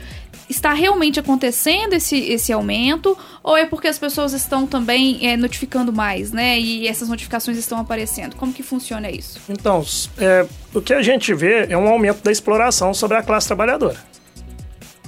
Está 0.49 0.73
realmente 0.73 1.21
acontecendo 1.21 1.93
esse, 1.93 2.17
esse 2.17 2.53
aumento 2.53 3.17
ou 3.43 3.57
é 3.57 3.67
porque 3.67 3.87
as 3.87 3.99
pessoas 3.99 4.33
estão 4.33 4.67
também 4.67 5.27
é, 5.27 5.37
notificando 5.37 5.93
mais, 5.93 6.33
né? 6.33 6.59
E 6.59 6.89
essas 6.89 7.09
notificações 7.09 7.57
estão 7.57 7.79
aparecendo? 7.79 8.35
Como 8.37 8.53
que 8.53 8.63
funciona 8.63 9.11
isso? 9.11 9.41
Então, 9.49 9.85
é, 10.19 10.47
o 10.75 10.81
que 10.81 10.93
a 10.93 11.03
gente 11.03 11.33
vê 11.35 11.67
é 11.69 11.77
um 11.77 11.89
aumento 11.89 12.23
da 12.23 12.33
exploração 12.33 12.93
sobre 12.93 13.17
a 13.17 13.23
classe 13.23 13.47
trabalhadora. 13.47 13.99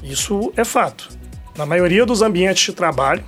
Isso 0.02 0.52
é 0.56 0.64
fato. 0.64 1.08
Na 1.56 1.66
maioria 1.66 2.06
dos 2.06 2.22
ambientes 2.22 2.64
de 2.64 2.72
trabalho, 2.72 3.24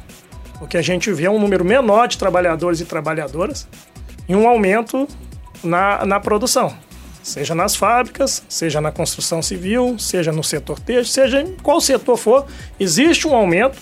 o 0.61 0.67
que 0.67 0.77
a 0.77 0.83
gente 0.83 1.13
vê 1.13 1.25
é 1.25 1.31
um 1.31 1.39
número 1.39 1.65
menor 1.65 2.09
de 2.09 2.17
trabalhadores 2.17 2.81
e 2.81 2.85
trabalhadoras 2.85 3.69
em 4.29 4.35
um 4.35 4.49
aumento 4.49 5.07
na, 5.63 6.05
na 6.05 6.21
produção, 6.21 6.75
seja 7.25 7.55
nas 7.55 7.75
fábricas, 7.75 8.45
seja 8.49 8.83
na 8.83 8.93
construção 8.93 9.41
civil, 9.41 9.99
seja 9.99 10.31
no 10.31 10.45
setor 10.45 10.79
têxtil, 10.79 11.23
seja 11.23 11.41
em 11.41 11.57
qual 11.57 11.81
setor 11.81 12.19
for, 12.19 12.47
existe 12.79 13.27
um 13.27 13.35
aumento 13.35 13.79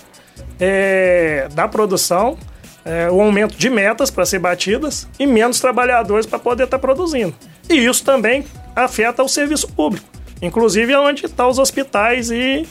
é, 0.60 1.48
da 1.52 1.66
produção, 1.66 2.38
é, 2.84 3.10
um 3.10 3.20
aumento 3.20 3.56
de 3.56 3.68
metas 3.68 4.12
para 4.12 4.24
ser 4.24 4.38
batidas 4.38 5.08
e 5.18 5.26
menos 5.26 5.58
trabalhadores 5.58 6.24
para 6.24 6.38
poder 6.38 6.64
estar 6.64 6.78
tá 6.78 6.80
produzindo. 6.80 7.34
E 7.68 7.74
isso 7.74 8.04
também 8.04 8.44
afeta 8.76 9.24
o 9.24 9.28
serviço 9.28 9.66
público, 9.72 10.06
inclusive 10.40 10.94
onde 10.94 11.26
estão 11.26 11.46
tá 11.46 11.50
os 11.50 11.58
hospitais 11.58 12.30
e, 12.30 12.64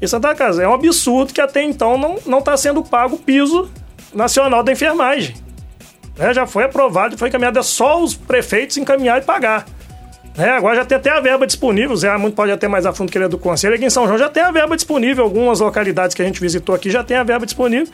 e 0.00 0.06
Santa 0.06 0.34
Casa. 0.36 0.62
É 0.62 0.68
um 0.68 0.74
absurdo 0.74 1.34
que 1.34 1.40
até 1.40 1.64
então 1.64 1.98
não 2.24 2.38
está 2.38 2.56
sendo 2.56 2.82
pago 2.84 3.16
o 3.16 3.18
piso 3.18 3.68
nacional 4.14 4.62
da 4.62 4.70
enfermagem. 4.70 5.34
É, 6.16 6.32
já 6.32 6.46
foi 6.46 6.62
aprovado, 6.62 7.18
foi 7.18 7.28
encaminhado, 7.28 7.58
é 7.58 7.62
só 7.62 8.00
os 8.00 8.14
prefeitos 8.14 8.76
encaminhar 8.76 9.18
e 9.18 9.24
pagar. 9.24 9.66
É, 10.36 10.48
agora 10.48 10.76
já 10.76 10.84
tem 10.84 10.96
até 10.96 11.10
a 11.10 11.20
verba 11.20 11.46
disponível, 11.46 11.92
o 11.92 11.96
Zé 11.96 12.16
muito 12.16 12.34
pode 12.34 12.50
até 12.50 12.66
mais 12.66 12.86
a 12.86 12.92
fundo 12.92 13.12
que 13.12 13.18
ele 13.18 13.26
é 13.26 13.28
do 13.28 13.36
conselho, 13.36 13.74
aqui 13.74 13.84
em 13.84 13.90
São 13.90 14.06
João 14.06 14.16
já 14.16 14.30
tem 14.30 14.42
a 14.42 14.50
verba 14.50 14.74
disponível, 14.74 15.24
algumas 15.24 15.60
localidades 15.60 16.14
que 16.14 16.22
a 16.22 16.24
gente 16.24 16.40
visitou 16.40 16.74
aqui 16.74 16.90
já 16.90 17.04
tem 17.04 17.18
a 17.18 17.22
verba 17.22 17.44
disponível, 17.44 17.92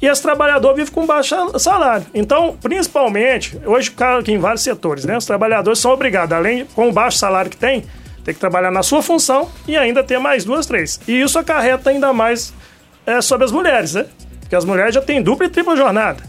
e 0.00 0.06
esse 0.06 0.22
trabalhador 0.22 0.74
vive 0.74 0.90
com 0.90 1.04
baixo 1.04 1.36
salário. 1.58 2.06
Então, 2.14 2.56
principalmente, 2.62 3.60
hoje 3.66 3.92
aqui 4.18 4.32
em 4.32 4.38
vários 4.38 4.62
setores, 4.62 5.04
né, 5.04 5.16
os 5.16 5.26
trabalhadores 5.26 5.80
são 5.80 5.90
obrigados, 5.90 6.32
além 6.32 6.64
com 6.64 6.88
o 6.88 6.92
baixo 6.92 7.18
salário 7.18 7.50
que 7.50 7.56
tem, 7.56 7.84
ter 8.24 8.34
que 8.34 8.40
trabalhar 8.40 8.70
na 8.70 8.82
sua 8.82 9.02
função 9.02 9.50
e 9.66 9.76
ainda 9.76 10.02
ter 10.04 10.18
mais 10.18 10.44
duas, 10.44 10.66
três. 10.66 11.00
E 11.08 11.20
isso 11.20 11.38
acarreta 11.38 11.90
ainda 11.90 12.12
mais 12.12 12.54
é, 13.04 13.20
sobre 13.20 13.44
as 13.44 13.52
mulheres, 13.52 13.94
né? 13.94 14.06
Porque 14.40 14.54
as 14.54 14.64
mulheres 14.64 14.94
já 14.94 15.00
têm 15.00 15.22
dupla 15.22 15.46
e 15.46 15.48
tripla 15.48 15.76
jornada. 15.76 16.22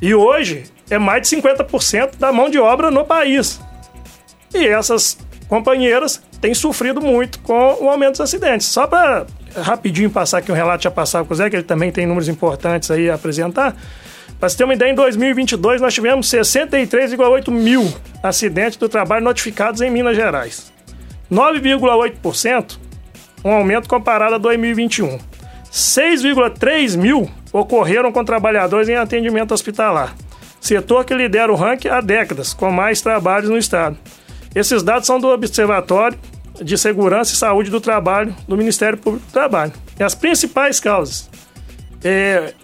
E 0.00 0.14
hoje 0.14 0.64
é 0.90 0.98
mais 0.98 1.28
de 1.28 1.36
50% 1.36 2.16
da 2.18 2.32
mão 2.32 2.50
de 2.50 2.58
obra 2.58 2.90
no 2.90 3.04
país. 3.04 3.60
E 4.54 4.66
essas 4.66 5.18
companheiras 5.48 6.22
têm 6.40 6.54
sofrido 6.54 7.00
muito 7.00 7.38
com 7.40 7.76
o 7.80 7.88
aumento 7.88 8.12
dos 8.12 8.20
acidentes. 8.20 8.66
Só 8.68 8.86
para 8.86 9.26
rapidinho 9.56 10.10
passar 10.10 10.38
aqui 10.38 10.50
um 10.50 10.54
relato 10.54 10.84
já 10.84 10.90
passar 10.90 11.24
com 11.24 11.32
o 11.32 11.36
Zé, 11.36 11.50
que 11.50 11.56
ele 11.56 11.62
também 11.62 11.90
tem 11.90 12.06
números 12.06 12.28
importantes 12.28 12.90
aí 12.90 13.10
a 13.10 13.14
apresentar. 13.14 13.76
Para 14.38 14.48
você 14.48 14.56
ter 14.56 14.64
uma 14.64 14.74
ideia, 14.74 14.90
em 14.90 14.94
2022 14.94 15.80
nós 15.80 15.94
tivemos 15.94 16.28
63,8 16.28 17.50
mil 17.50 17.92
acidentes 18.22 18.76
do 18.76 18.88
trabalho 18.88 19.24
notificados 19.24 19.80
em 19.80 19.90
Minas 19.90 20.16
Gerais. 20.16 20.72
9,8%, 21.30 22.78
um 23.44 23.52
aumento 23.52 23.88
comparado 23.88 24.34
a 24.34 24.38
2021. 24.38 25.18
6,3 25.72 26.96
mil 26.96 27.30
ocorreram 27.52 28.12
com 28.12 28.24
trabalhadores 28.24 28.88
em 28.88 28.96
atendimento 28.96 29.52
hospitalar. 29.52 30.14
Setor 30.60 31.04
que 31.04 31.14
lidera 31.14 31.52
o 31.52 31.56
ranking 31.56 31.88
há 31.88 32.00
décadas, 32.00 32.54
com 32.54 32.70
mais 32.70 33.00
trabalhos 33.00 33.50
no 33.50 33.58
estado. 33.58 33.96
Esses 34.54 34.82
dados 34.82 35.06
são 35.06 35.18
do 35.18 35.28
Observatório 35.28 36.18
de 36.62 36.78
Segurança 36.78 37.34
e 37.34 37.36
Saúde 37.36 37.70
do 37.70 37.80
Trabalho 37.80 38.34
do 38.46 38.56
Ministério 38.56 38.96
Público 38.96 39.26
do 39.26 39.32
Trabalho. 39.32 39.72
E 39.98 40.02
as 40.02 40.14
principais 40.14 40.78
causas 40.78 41.28
é, 42.04 42.54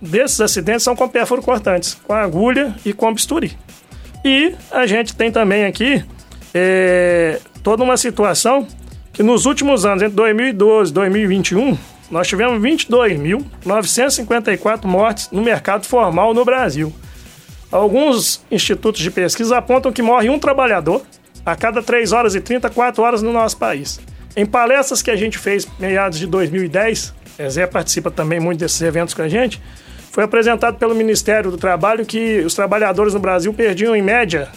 desses 0.00 0.40
acidentes 0.40 0.82
são 0.82 0.96
com 0.96 1.06
pérfuro 1.08 1.42
cortantes, 1.42 1.94
com 1.94 2.14
agulha 2.14 2.74
e 2.84 2.92
com 2.92 3.12
bisturi. 3.12 3.56
E 4.24 4.54
a 4.70 4.86
gente 4.86 5.14
tem 5.14 5.30
também 5.30 5.66
aqui 5.66 6.02
é, 6.54 7.40
toda 7.62 7.82
uma 7.82 7.96
situação 7.96 8.68
que 9.12 9.22
nos 9.22 9.46
últimos 9.46 9.84
anos, 9.84 10.02
entre 10.02 10.16
2012 10.16 10.90
e 10.90 10.94
2021, 10.94 11.78
nós 12.10 12.26
tivemos 12.26 12.60
22.954 12.60 14.86
mortes 14.86 15.30
no 15.30 15.40
mercado 15.42 15.86
formal 15.86 16.34
no 16.34 16.44
Brasil. 16.44 16.92
Alguns 17.70 18.44
institutos 18.50 19.00
de 19.00 19.10
pesquisa 19.10 19.58
apontam 19.58 19.92
que 19.92 20.02
morre 20.02 20.30
um 20.30 20.38
trabalhador 20.38 21.02
a 21.44 21.54
cada 21.54 21.82
3 21.82 22.12
horas 22.12 22.34
e 22.34 22.40
30, 22.40 22.70
4 22.70 23.02
horas 23.02 23.22
no 23.22 23.32
nosso 23.32 23.56
país. 23.56 24.00
Em 24.36 24.46
palestras 24.46 25.02
que 25.02 25.10
a 25.10 25.16
gente 25.16 25.38
fez 25.38 25.68
meados 25.78 26.18
de 26.18 26.26
2010, 26.26 27.14
a 27.38 27.48
Zé 27.48 27.66
participa 27.66 28.10
também 28.10 28.40
muito 28.40 28.60
desses 28.60 28.80
eventos 28.80 29.14
com 29.14 29.22
a 29.22 29.28
gente, 29.28 29.60
foi 30.10 30.24
apresentado 30.24 30.78
pelo 30.78 30.94
Ministério 30.94 31.50
do 31.50 31.56
Trabalho 31.56 32.06
que 32.06 32.38
os 32.40 32.54
trabalhadores 32.54 33.14
no 33.14 33.20
Brasil 33.20 33.52
perdiam, 33.52 33.96
em 33.96 34.02
média, 34.02 34.48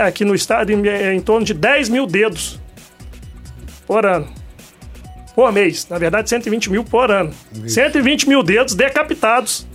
aqui 0.00 0.24
no 0.24 0.34
estado, 0.34 0.70
em, 0.70 0.82
em 1.14 1.20
torno 1.20 1.46
de 1.46 1.54
10 1.54 1.88
mil 1.88 2.06
dedos 2.06 2.60
por 3.86 4.04
ano. 4.04 4.28
Por 5.34 5.52
mês. 5.52 5.88
Na 5.88 5.98
verdade, 5.98 6.28
120 6.28 6.70
mil 6.70 6.84
por 6.84 7.10
ano. 7.10 7.32
120 7.66 8.28
mil 8.28 8.42
dedos 8.42 8.74
decapitados 8.74 9.66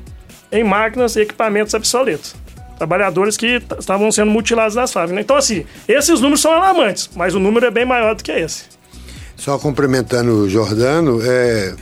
em 0.51 0.63
máquinas 0.63 1.15
e 1.15 1.21
equipamentos 1.21 1.73
obsoletos 1.73 2.35
trabalhadores 2.79 3.37
que 3.37 3.61
estavam 3.77 4.11
sendo 4.11 4.31
mutilados 4.31 4.75
nas 4.75 4.91
fábricas. 4.91 5.15
Né? 5.17 5.21
Então, 5.21 5.35
assim, 5.35 5.65
esses 5.87 6.19
números 6.19 6.41
são 6.41 6.51
alarmantes, 6.51 7.09
mas 7.15 7.35
o 7.35 7.39
número 7.39 7.67
é 7.67 7.71
bem 7.71 7.85
maior 7.85 8.15
do 8.15 8.23
que 8.23 8.31
esse. 8.31 8.63
Só 9.35 9.59
complementando 9.59 10.31
o 10.31 10.49
Jordano, 10.49 11.21
é, 11.23 11.75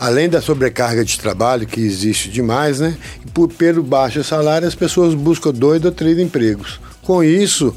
além 0.00 0.28
da 0.28 0.40
sobrecarga 0.40 1.04
de 1.04 1.18
trabalho, 1.18 1.66
que 1.66 1.80
existe 1.80 2.30
demais, 2.30 2.80
né? 2.80 2.96
Por, 3.32 3.48
pelo 3.48 3.82
baixo 3.82 4.24
salário, 4.24 4.66
as 4.66 4.74
pessoas 4.74 5.14
buscam 5.14 5.52
dois 5.52 5.84
ou 5.84 5.92
três 5.92 6.18
empregos. 6.18 6.80
Com 7.04 7.22
isso, 7.22 7.76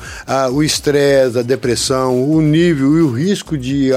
o 0.54 0.64
estresse, 0.64 1.40
a 1.40 1.42
depressão, 1.42 2.32
o 2.32 2.42
nível 2.42 2.98
e 2.98 3.02
o 3.02 3.12
risco 3.12 3.58
de 3.58 3.90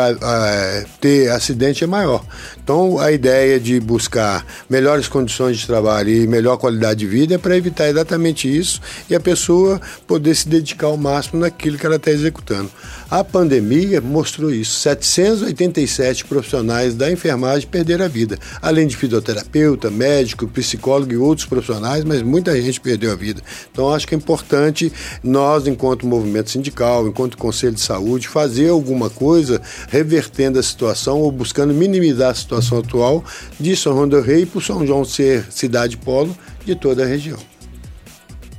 ter 1.00 1.30
acidente 1.30 1.84
é 1.84 1.86
maior. 1.86 2.24
Então, 2.62 2.98
a 2.98 3.12
ideia 3.12 3.60
de 3.60 3.78
buscar 3.78 4.44
melhores 4.68 5.06
condições 5.06 5.58
de 5.58 5.66
trabalho 5.66 6.10
e 6.10 6.26
melhor 6.26 6.56
qualidade 6.56 7.00
de 7.00 7.06
vida 7.06 7.36
é 7.36 7.38
para 7.38 7.56
evitar 7.56 7.88
exatamente 7.88 8.48
isso 8.54 8.80
e 9.08 9.14
a 9.14 9.20
pessoa 9.20 9.80
poder 10.06 10.34
se 10.34 10.48
dedicar 10.48 10.88
ao 10.88 10.96
máximo 10.96 11.40
naquilo 11.40 11.78
que 11.78 11.86
ela 11.86 11.96
está 11.96 12.10
executando. 12.10 12.70
A 13.10 13.24
pandemia 13.24 14.00
mostrou 14.00 14.52
isso. 14.52 14.78
787 14.78 16.24
profissionais 16.26 16.94
da 16.94 17.10
enfermagem 17.10 17.68
perderam 17.68 18.04
a 18.04 18.08
vida, 18.08 18.38
além 18.62 18.86
de 18.86 18.96
fisioterapeuta, 18.96 19.90
médico, 19.90 20.46
psicólogo 20.46 21.12
e 21.12 21.16
outros 21.16 21.44
profissionais, 21.44 22.04
mas 22.04 22.22
muita 22.22 22.60
gente 22.62 22.80
perdeu 22.80 23.10
a 23.10 23.16
vida. 23.16 23.42
Então, 23.72 23.92
acho 23.92 24.06
que 24.06 24.14
é 24.14 24.18
importante 24.18 24.92
nós, 25.24 25.66
enquanto 25.66 26.06
movimento 26.06 26.50
sindical, 26.50 27.08
enquanto 27.08 27.36
Conselho 27.36 27.74
de 27.74 27.80
Saúde, 27.80 28.28
fazer 28.28 28.68
alguma 28.68 29.10
coisa 29.10 29.60
revertendo 29.88 30.60
a 30.60 30.62
situação 30.62 31.18
ou 31.18 31.32
buscando 31.32 31.74
minimizar 31.74 32.30
a 32.30 32.34
situação 32.34 32.78
atual 32.78 33.24
de 33.58 33.74
São 33.74 33.92
João 33.92 34.08
do 34.08 34.20
Rei 34.20 34.46
para 34.46 34.60
São 34.60 34.86
João 34.86 35.04
ser 35.04 35.46
cidade 35.50 35.96
polo 35.96 36.36
de 36.64 36.76
toda 36.76 37.02
a 37.02 37.06
região. 37.06 37.49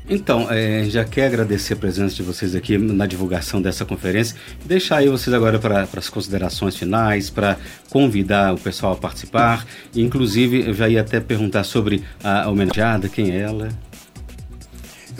Então, 0.09 0.47
é, 0.49 0.85
já 0.85 1.05
quer 1.05 1.27
agradecer 1.27 1.73
a 1.73 1.77
presença 1.77 2.15
de 2.15 2.23
vocês 2.23 2.55
aqui 2.55 2.77
na 2.77 3.05
divulgação 3.05 3.61
dessa 3.61 3.85
conferência. 3.85 4.35
Deixar 4.65 4.97
aí 4.97 5.07
vocês 5.07 5.33
agora 5.33 5.59
para 5.59 5.87
as 5.95 6.09
considerações 6.09 6.75
finais, 6.75 7.29
para 7.29 7.57
convidar 7.89 8.53
o 8.53 8.57
pessoal 8.57 8.93
a 8.93 8.97
participar. 8.97 9.65
Inclusive, 9.95 10.67
eu 10.67 10.73
já 10.73 10.89
ia 10.89 11.01
até 11.01 11.19
perguntar 11.19 11.63
sobre 11.63 12.03
a 12.23 12.49
homenageada, 12.49 13.07
quem 13.07 13.31
é 13.31 13.39
ela. 13.41 13.69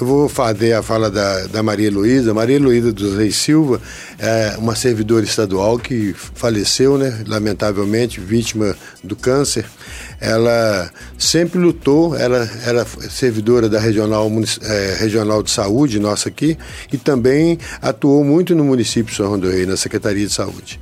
Eu 0.01 0.07
vou 0.07 0.27
fazer 0.27 0.73
a 0.73 0.81
fala 0.81 1.11
da, 1.11 1.45
da 1.47 1.61
Maria 1.61 1.91
Luísa. 1.91 2.33
Maria 2.33 2.59
Luísa 2.59 2.91
dos 2.91 3.15
Reis 3.15 3.35
Silva 3.35 3.79
é 4.17 4.55
uma 4.57 4.75
servidora 4.75 5.23
estadual 5.23 5.77
que 5.77 6.13
faleceu, 6.13 6.97
né, 6.97 7.23
lamentavelmente, 7.27 8.19
vítima 8.19 8.75
do 9.03 9.15
câncer. 9.15 9.63
Ela 10.21 10.91
sempre 11.17 11.57
lutou, 11.57 12.15
ela 12.15 12.47
era 12.63 12.85
servidora 13.09 13.67
da 13.67 13.79
Regional, 13.79 14.31
é, 14.61 14.97
Regional 14.99 15.41
de 15.41 15.49
Saúde, 15.49 15.99
nossa 15.99 16.29
aqui, 16.29 16.55
e 16.93 16.97
também 16.97 17.57
atuou 17.81 18.23
muito 18.23 18.53
no 18.53 18.63
município 18.63 19.09
de 19.09 19.17
São 19.17 19.25
João 19.25 19.39
do 19.39 19.49
Rei, 19.49 19.65
na 19.65 19.75
Secretaria 19.75 20.27
de 20.27 20.31
Saúde. 20.31 20.79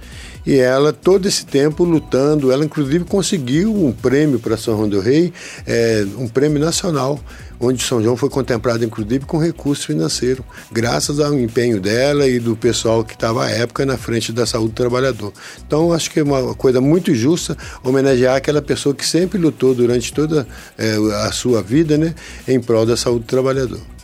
E 0.49 0.57
ela, 0.57 0.91
todo 0.91 1.27
esse 1.27 1.45
tempo 1.45 1.83
lutando, 1.83 2.51
ela 2.51 2.65
inclusive 2.65 3.05
conseguiu 3.05 3.71
um 3.71 3.91
prêmio 3.91 4.39
para 4.39 4.57
São 4.57 4.75
João 4.75 4.89
do 4.89 4.99
Rei, 4.99 5.31
é, 5.63 6.03
um 6.17 6.27
prêmio 6.27 6.59
nacional 6.59 7.19
onde 7.59 7.83
São 7.83 8.01
João 8.01 8.17
foi 8.17 8.31
contemplado, 8.31 8.83
inclusive, 8.83 9.25
com 9.25 9.37
recurso 9.37 9.85
financeiro, 9.85 10.43
graças 10.71 11.19
ao 11.19 11.39
empenho 11.39 11.79
dela 11.79 12.27
e 12.27 12.39
do 12.39 12.55
pessoal 12.55 13.03
que 13.03 13.13
estava 13.13 13.45
à 13.45 13.49
época 13.51 13.85
na 13.85 13.95
frente 13.95 14.31
da 14.31 14.43
saúde 14.43 14.71
do 14.71 14.75
trabalhador. 14.75 15.31
Então, 15.67 15.93
acho 15.93 16.09
que 16.09 16.19
é 16.19 16.23
uma 16.23 16.55
coisa 16.55 16.81
muito 16.81 17.13
justa 17.13 17.55
homenagear 17.83 18.35
aquela 18.35 18.59
pessoa 18.59 18.95
que 18.95 19.05
sempre 19.05 19.37
lutou 19.37 19.75
durante 19.75 20.11
toda 20.11 20.47
é, 20.75 20.95
a 21.27 21.31
sua 21.31 21.61
vida 21.61 21.95
né, 21.95 22.15
em 22.47 22.59
prol 22.59 22.87
da 22.87 22.97
saúde 22.97 23.25
do 23.25 23.27
trabalhador. 23.27 23.98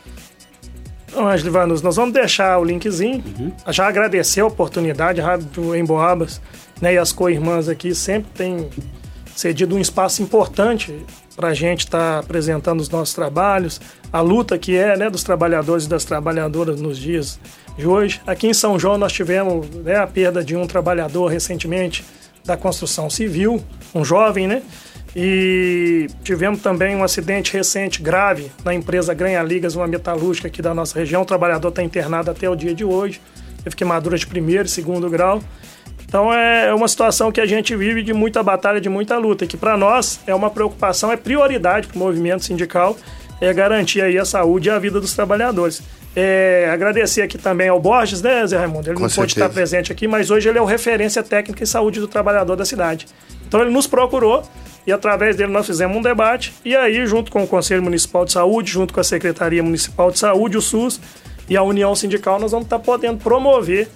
Angelo 1.18 1.68
nós 1.82 1.96
vamos 1.96 2.14
deixar 2.14 2.58
o 2.60 2.64
linkzinho. 2.64 3.24
Uhum. 3.40 3.52
Já 3.70 3.88
agradecer 3.88 4.42
a 4.42 4.46
oportunidade, 4.46 5.22
Rádio 5.22 5.76
Emboabas 5.76 6.42
né, 6.82 6.94
e 6.94 6.98
as 6.98 7.12
co-irmãs 7.12 7.70
aqui 7.70 7.94
sempre 7.96 8.32
tem 8.34 8.70
cedido 9.36 9.76
um 9.76 9.80
espaço 9.80 10.22
importante 10.22 10.94
para 11.36 11.50
a 11.50 11.54
gente 11.54 11.82
estar 11.82 12.14
tá 12.14 12.20
apresentando 12.20 12.80
os 12.80 12.90
nossos 12.90 13.14
trabalhos, 13.14 13.82
a 14.12 14.22
luta 14.22 14.58
que 14.58 14.76
é 14.76 14.96
né, 14.96 15.10
dos 15.10 15.24
trabalhadores 15.24 15.86
e 15.86 15.90
das 15.90 16.06
trabalhadoras 16.06 16.80
nos 16.80 16.98
dias 16.98 17.40
de 17.78 17.86
hoje. 17.86 18.22
Aqui 18.26 18.48
em 18.48 18.54
São 18.54 18.80
João 18.80 18.98
nós 18.98 19.12
tivemos 19.12 19.70
né, 19.70 19.98
a 19.98 20.08
perda 20.08 20.44
de 20.44 20.56
um 20.56 20.66
trabalhador 20.66 21.28
recentemente 21.28 22.06
da 22.46 22.56
construção 22.56 23.10
civil, 23.10 23.62
um 23.94 24.06
jovem, 24.06 24.48
né? 24.48 24.62
E 25.16 26.08
tivemos 26.24 26.62
também 26.62 26.94
um 26.94 27.04
acidente 27.04 27.54
recente 27.54 28.02
grave 28.02 28.52
na 28.66 28.74
empresa 28.74 29.14
Granha 29.14 29.42
Ligas, 29.42 29.76
uma 29.76 29.88
metalúrgica 29.88 30.50
aqui 30.50 30.62
da 30.62 30.74
nossa 30.74 31.00
região. 31.00 31.22
O 31.22 31.26
trabalhador 31.26 31.70
está 31.70 31.82
internado 31.82 32.30
até 32.30 32.50
o 32.50 32.56
dia 32.56 32.76
de 32.76 32.84
hoje. 32.84 33.22
Teve 33.64 33.76
queimadura 33.78 34.18
de 34.18 34.28
primeiro 34.28 34.66
e 34.66 34.70
segundo 34.70 35.10
grau. 35.10 35.42
Então 36.06 36.34
é 36.34 36.74
uma 36.74 36.88
situação 36.88 37.32
que 37.32 37.40
a 37.40 37.46
gente 37.46 37.76
vive 37.76 38.04
de 38.04 38.14
muita 38.14 38.44
batalha, 38.44 38.80
de 38.82 38.90
muita 38.90 39.18
luta, 39.18 39.46
e 39.46 39.48
que 39.48 39.58
para 39.58 39.78
nós 39.78 40.20
é 40.28 40.36
uma 40.36 40.50
preocupação, 40.50 41.12
é 41.12 41.18
prioridade 41.18 41.88
para 41.88 41.96
o 41.96 42.00
movimento 42.00 42.44
sindical, 42.44 42.96
é 43.42 43.52
garantir 43.54 44.02
aí 44.02 44.18
a 44.18 44.26
saúde 44.26 44.70
e 44.70 44.72
a 44.72 44.78
vida 44.78 45.00
dos 45.00 45.14
trabalhadores. 45.14 45.82
É, 46.16 46.70
agradecer 46.72 47.22
aqui 47.22 47.38
também 47.38 47.68
ao 47.68 47.80
Borges, 47.80 48.22
né, 48.22 48.46
Zé 48.48 48.58
Raimundo? 48.58 48.90
Ele 48.90 48.96
Com 48.96 49.02
não 49.02 49.10
certeza. 49.10 49.22
pôde 49.22 49.34
estar 49.34 49.50
presente 49.50 49.92
aqui, 49.92 50.08
mas 50.08 50.30
hoje 50.30 50.48
ele 50.48 50.58
é 50.58 50.62
o 50.62 50.66
referência 50.66 51.22
técnica 51.24 51.64
em 51.64 51.66
saúde 51.66 52.00
do 52.00 52.08
trabalhador 52.08 52.56
da 52.56 52.64
cidade. 52.64 53.08
Então 53.48 53.62
ele 53.62 53.72
nos 53.72 53.88
procurou 53.88 54.44
e 54.86 54.92
através 54.92 55.36
dele 55.36 55.52
nós 55.52 55.66
fizemos 55.66 55.96
um 55.98 56.02
debate 56.02 56.54
e 56.64 56.76
aí 56.76 57.06
junto 57.06 57.32
com 57.32 57.44
o 57.44 57.48
Conselho 57.48 57.82
Municipal 57.82 58.26
de 58.26 58.32
Saúde, 58.32 58.72
junto 58.72 58.94
com 58.94 59.00
a 59.00 59.04
Secretaria 59.04 59.64
Municipal 59.64 60.12
de 60.12 60.20
Saúde, 60.20 60.58
o 60.58 60.62
SUS 60.62 61.00
e 61.50 61.56
a 61.56 61.64
União 61.64 61.96
Sindical, 61.96 62.40
nós 62.40 62.52
vamos 62.52 62.66
estar 62.66 62.80
podendo 62.80 63.18
promover 63.18 63.88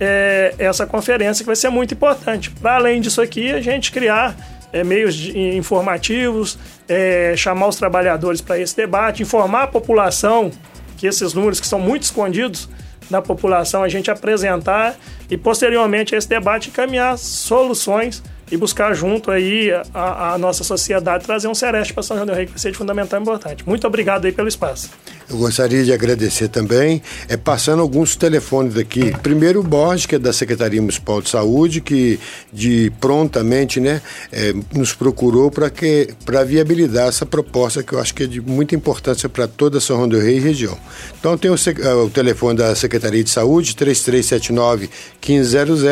é, 0.00 0.54
essa 0.58 0.86
conferência 0.86 1.42
que 1.42 1.46
vai 1.46 1.56
ser 1.56 1.70
muito 1.70 1.94
importante. 1.94 2.50
Para 2.50 2.76
além 2.76 3.00
disso 3.00 3.20
aqui, 3.20 3.50
a 3.50 3.60
gente 3.60 3.90
criar 3.90 4.36
é, 4.72 4.84
meios 4.84 5.14
de, 5.14 5.56
informativos, 5.56 6.58
é, 6.88 7.34
chamar 7.36 7.68
os 7.68 7.76
trabalhadores 7.76 8.40
para 8.40 8.58
esse 8.58 8.76
debate, 8.76 9.22
informar 9.22 9.64
a 9.64 9.66
população 9.66 10.50
que 10.96 11.06
esses 11.06 11.32
números 11.32 11.60
que 11.60 11.66
são 11.66 11.78
muito 11.78 12.02
escondidos 12.02 12.68
da 13.08 13.22
população 13.22 13.82
a 13.82 13.88
gente 13.88 14.10
apresentar 14.10 14.96
e 15.30 15.36
posteriormente 15.36 16.14
esse 16.14 16.28
debate 16.28 16.68
encaminhar 16.68 17.16
soluções 17.16 18.22
e 18.50 18.56
buscar 18.56 18.94
junto 18.94 19.30
aí 19.30 19.70
a, 19.94 20.34
a 20.34 20.38
nossa 20.38 20.64
sociedade 20.64 21.24
trazer 21.24 21.48
um 21.48 21.54
sereste 21.54 21.92
para 21.92 22.02
São 22.02 22.16
João 22.16 22.26
do 22.26 22.32
Rei 22.32 22.46
que 22.46 22.52
vai 22.52 22.58
ser 22.58 22.70
de 22.70 22.78
fundamental 22.78 23.20
importante. 23.20 23.66
Muito 23.66 23.86
obrigado 23.86 24.24
aí 24.24 24.32
pelo 24.32 24.48
espaço. 24.48 24.90
Eu 25.28 25.36
gostaria 25.36 25.84
de 25.84 25.92
agradecer 25.92 26.48
também, 26.48 27.02
é 27.28 27.36
passando 27.36 27.82
alguns 27.82 28.16
telefones 28.16 28.76
aqui. 28.76 29.12
Primeiro 29.22 29.60
o 29.60 29.62
Borges, 29.62 30.06
que 30.06 30.14
é 30.14 30.18
da 30.18 30.32
Secretaria 30.32 30.80
Municipal 30.80 31.20
de 31.20 31.28
Saúde, 31.28 31.82
que 31.82 32.18
de 32.50 32.90
prontamente 32.98 33.78
né, 33.78 34.00
é, 34.32 34.54
nos 34.74 34.94
procurou 34.94 35.50
para 35.50 36.44
viabilizar 36.44 37.08
essa 37.08 37.26
proposta 37.26 37.82
que 37.82 37.92
eu 37.92 38.00
acho 38.00 38.14
que 38.14 38.22
é 38.22 38.26
de 38.26 38.40
muita 38.40 38.74
importância 38.74 39.28
para 39.28 39.46
toda 39.46 39.80
São 39.80 39.96
João 39.96 40.08
do 40.08 40.18
Rei 40.18 40.38
e 40.38 40.40
região. 40.40 40.78
Então 41.20 41.36
tem 41.36 41.50
o, 41.50 41.54
é, 41.54 41.94
o 41.94 42.08
telefone 42.08 42.56
da 42.56 42.74
Secretaria 42.74 43.22
de 43.22 43.30
Saúde, 43.30 43.76
3379 43.76 44.88
1500, 45.26 45.84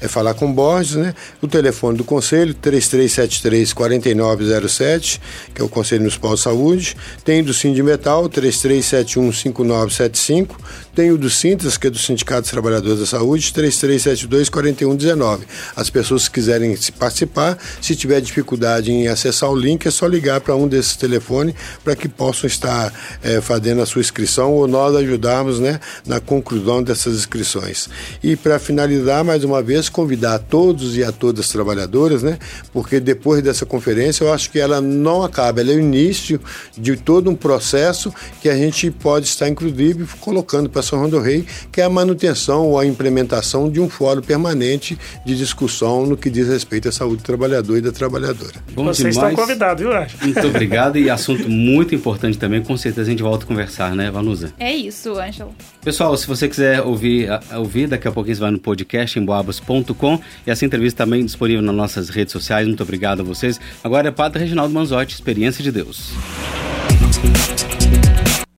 é 0.00 0.08
falar 0.08 0.34
com 0.34 0.50
o 0.50 0.52
Borges, 0.52 0.96
né? 0.96 1.14
O 1.40 1.46
telefone 1.46 1.91
do 1.94 2.04
Conselho, 2.04 2.54
3373 2.54 3.72
4907, 3.72 5.20
que 5.54 5.62
é 5.62 5.64
o 5.64 5.68
Conselho 5.68 6.02
Municipal 6.02 6.34
de 6.34 6.40
Saúde. 6.40 6.96
Tem 7.24 7.42
do 7.42 7.54
Sindimetal, 7.54 8.28
33 8.28 8.72
33715975. 8.82 10.56
Tem 10.94 11.10
o 11.10 11.18
do 11.18 11.30
Sintas, 11.30 11.76
que 11.78 11.86
é 11.86 11.90
do 11.90 11.98
Sindicato 11.98 12.42
dos 12.42 12.50
Trabalhadores 12.50 13.00
da 13.00 13.06
Saúde, 13.06 13.52
3372-4119. 13.52 15.40
As 15.74 15.88
pessoas 15.88 16.28
que 16.28 16.34
quiserem 16.34 16.76
participar, 16.98 17.56
se 17.80 17.96
tiver 17.96 18.20
dificuldade 18.20 18.92
em 18.92 19.08
acessar 19.08 19.50
o 19.50 19.56
link, 19.56 19.86
é 19.86 19.90
só 19.90 20.06
ligar 20.06 20.40
para 20.40 20.54
um 20.54 20.68
desses 20.68 20.96
telefones 20.96 21.54
para 21.82 21.96
que 21.96 22.08
possam 22.08 22.46
estar 22.46 22.92
é, 23.22 23.40
fazendo 23.40 23.80
a 23.80 23.86
sua 23.86 24.00
inscrição 24.00 24.52
ou 24.52 24.68
nós 24.68 24.94
ajudarmos 24.94 25.58
né, 25.58 25.80
na 26.06 26.20
conclusão 26.20 26.82
dessas 26.82 27.14
inscrições. 27.14 27.88
E 28.22 28.36
para 28.36 28.58
finalizar, 28.58 29.24
mais 29.24 29.44
uma 29.44 29.62
vez, 29.62 29.88
convidar 29.88 30.34
a 30.34 30.38
todos 30.38 30.96
e 30.96 31.04
a 31.04 31.10
todas 31.10 31.46
as 31.46 31.46
trabalhadoras, 31.82 32.22
né, 32.22 32.38
porque 32.72 33.00
depois 33.00 33.42
dessa 33.42 33.66
conferência 33.66 34.24
eu 34.24 34.32
acho 34.32 34.50
que 34.50 34.58
ela 34.58 34.80
não 34.80 35.22
acaba, 35.22 35.60
ela 35.60 35.72
é 35.72 35.74
o 35.74 35.80
início 35.80 36.40
de 36.76 36.96
todo 36.96 37.30
um 37.30 37.34
processo 37.34 38.12
que 38.40 38.48
a 38.48 38.56
gente 38.56 38.90
pode 38.90 39.26
estar, 39.26 39.48
inclusive, 39.48 40.06
colocando 40.20 40.68
para 40.68 40.82
São 40.82 40.98
João 40.98 41.10
do 41.10 41.20
Rei, 41.20 41.44
que 41.70 41.80
é 41.80 41.84
a 41.84 41.90
manutenção 41.90 42.66
ou 42.66 42.78
a 42.78 42.86
implementação 42.86 43.70
de 43.70 43.80
um 43.80 43.88
fórum 43.88 44.22
permanente 44.22 44.98
de 45.24 45.36
discussão 45.36 46.06
no 46.06 46.16
que 46.16 46.30
diz 46.30 46.48
respeito 46.48 46.88
à 46.88 46.92
saúde 46.92 47.18
do 47.18 47.22
trabalhador 47.22 47.76
e 47.76 47.80
da 47.80 47.92
trabalhadora. 47.92 48.54
Bom 48.72 48.84
Vocês 48.84 49.14
demais. 49.14 49.30
estão 49.30 49.46
convidados, 49.46 49.82
viu, 49.82 49.92
Ângelo? 49.92 50.18
Muito 50.22 50.46
obrigado 50.46 50.98
e 50.98 51.10
assunto 51.10 51.48
muito 51.48 51.94
importante 51.94 52.38
também, 52.38 52.62
com 52.62 52.76
certeza 52.76 53.08
a 53.08 53.10
gente 53.10 53.22
volta 53.22 53.44
a 53.44 53.48
conversar, 53.48 53.94
né, 53.94 54.10
Vanusa? 54.10 54.52
É 54.58 54.74
isso, 54.74 55.18
Ângelo. 55.18 55.54
Pessoal, 55.84 56.16
se 56.16 56.28
você 56.28 56.48
quiser 56.48 56.80
ouvir, 56.80 57.28
ouvir 57.56 57.88
daqui 57.88 58.06
a 58.06 58.12
pouquinho 58.12 58.36
você 58.36 58.40
vai 58.40 58.52
no 58.52 58.58
podcast 58.58 59.18
em 59.18 59.24
boabas.com 59.24 60.20
e 60.46 60.50
essa 60.50 60.64
entrevista 60.64 61.04
também 61.04 61.24
disponível 61.24 61.60
nas 61.60 61.74
nossas 61.74 62.08
redes 62.08 62.30
sociais. 62.30 62.68
Muito 62.68 62.84
obrigado 62.84 63.20
a 63.20 63.24
vocês. 63.24 63.60
Agora 63.82 64.06
é 64.06 64.12
Padre 64.12 64.42
Reginaldo 64.42 64.72
Manzotti, 64.72 65.12
Experiência 65.12 65.62
de 65.62 65.72
Deus. 65.72 66.12